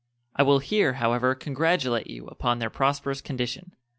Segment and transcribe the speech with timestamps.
[0.35, 3.75] I will here, however, congratulate you upon their prosperous condition.